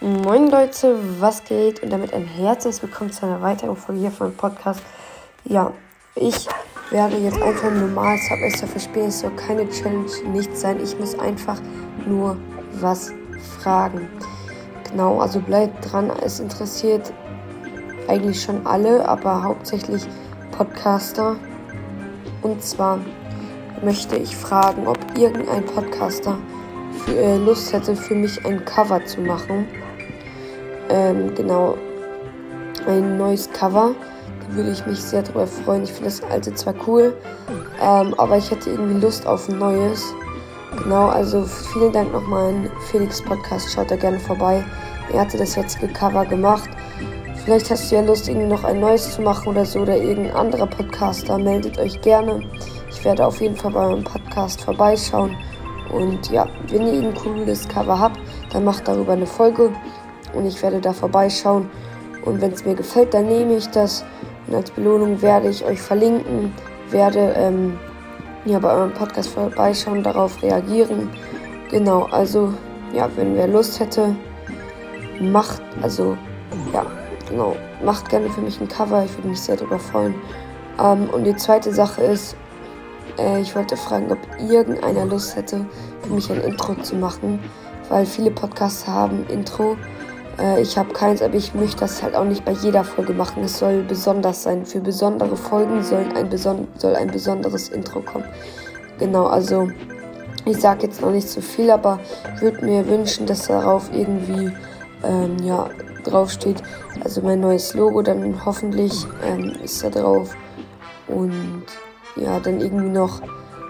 [0.00, 1.82] Moin Leute, was geht?
[1.82, 4.82] Und damit ein herzliches Willkommen zu einer weiteren Folge hier von Podcast.
[5.44, 5.72] Ja,
[6.16, 6.48] ich
[6.90, 9.08] werde jetzt einfach ein normales Submaster verspielen.
[9.08, 10.82] Es soll keine Challenge, nichts sein.
[10.82, 11.60] Ich muss einfach
[12.06, 12.36] nur
[12.80, 13.12] was
[13.60, 14.08] fragen.
[14.90, 16.10] Genau, also bleibt dran.
[16.22, 17.12] Es interessiert
[18.08, 20.04] eigentlich schon alle, aber hauptsächlich
[20.50, 21.36] Podcaster.
[22.42, 22.98] Und zwar
[23.82, 26.36] möchte ich fragen, ob irgendein Podcaster
[27.08, 29.66] äh, Lust hätte, für mich ein Cover zu machen.
[30.88, 31.76] Ähm, genau,
[32.86, 33.94] ein neues Cover.
[34.40, 35.84] Da würde ich mich sehr drüber freuen.
[35.84, 37.16] Ich finde das alte zwar cool,
[37.82, 40.14] ähm, aber ich hätte irgendwie Lust auf ein neues.
[40.82, 43.72] Genau, also vielen Dank nochmal an Felix Podcast.
[43.72, 44.64] Schaut da gerne vorbei.
[45.12, 46.68] Er hatte das jetzige Cover gemacht.
[47.44, 50.34] Vielleicht hast du ja Lust, irgendwie noch ein neues zu machen oder so, oder irgendein
[50.34, 51.38] anderer Podcaster.
[51.38, 52.40] Meldet euch gerne.
[52.90, 55.36] Ich werde auf jeden Fall bei meinem Podcast vorbeischauen.
[55.90, 58.18] Und ja, wenn ihr ein cooles Cover habt,
[58.52, 59.70] dann macht darüber eine Folge
[60.34, 61.70] und ich werde da vorbeischauen.
[62.24, 64.04] Und wenn es mir gefällt, dann nehme ich das.
[64.46, 66.52] Und als Belohnung werde ich euch verlinken,
[66.90, 67.78] werde ähm,
[68.44, 71.10] ja, bei eurem Podcast vorbeischauen, darauf reagieren.
[71.70, 72.52] Genau, also
[72.92, 74.14] ja, wenn wer Lust hätte,
[75.20, 76.16] macht, also
[76.72, 76.84] ja,
[77.28, 79.04] genau, macht gerne für mich ein Cover.
[79.04, 80.14] Ich würde mich sehr darüber freuen.
[80.82, 82.36] Ähm, und die zweite Sache ist,
[83.18, 84.18] äh, ich wollte fragen, ob
[84.50, 85.66] irgendeiner Lust hätte,
[86.02, 87.38] für mich ein Intro zu machen,
[87.88, 89.76] weil viele Podcasts haben Intro.
[90.38, 93.44] Äh, ich habe keins, aber ich möchte das halt auch nicht bei jeder Folge machen.
[93.44, 94.64] Es soll besonders sein.
[94.66, 98.24] Für besondere Folgen soll ein, beson soll ein besonderes Intro kommen.
[98.98, 99.68] Genau, also
[100.44, 101.98] ich sage jetzt noch nicht zu viel, aber
[102.36, 104.52] ich würde mir wünschen, dass darauf irgendwie
[105.02, 105.68] ähm, ja,
[106.04, 106.62] draufsteht.
[107.02, 110.36] Also mein neues Logo, dann hoffentlich ähm, ist da drauf.
[111.08, 111.64] Und
[112.16, 113.20] ja, dann irgendwie noch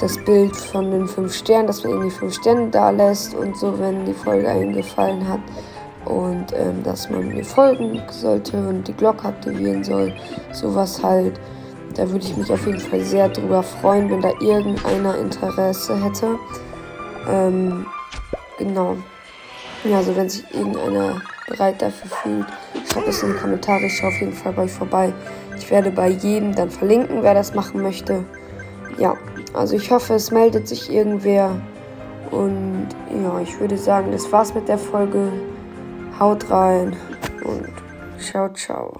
[0.00, 3.78] das Bild von den fünf Sternen, dass man irgendwie fünf Sterne da lässt und so,
[3.78, 5.40] wenn die Folge einem gefallen hat.
[6.04, 10.14] Und ähm, dass man mir folgen sollte und die Glocke aktivieren soll.
[10.52, 11.38] Sowas halt.
[11.94, 16.38] Da würde ich mich auf jeden Fall sehr drüber freuen, wenn da irgendeiner Interesse hätte.
[17.28, 17.86] Ähm,
[18.56, 18.96] genau.
[19.84, 22.46] Ja, also wenn sich irgendeiner bereit dafür fühlt,
[22.98, 23.86] schreibt es in die Kommentare.
[23.86, 25.12] Ich schaue auf jeden Fall bei euch vorbei.
[25.56, 28.24] Ich werde bei jedem dann verlinken, wer das machen möchte.
[28.98, 29.16] Ja,
[29.54, 31.50] also ich hoffe, es meldet sich irgendwer.
[32.30, 32.88] Und
[33.22, 35.32] ja, ich würde sagen, das war's mit der Folge.
[36.18, 36.96] Haut rein
[37.44, 37.72] und
[38.18, 38.96] ciao, ciao.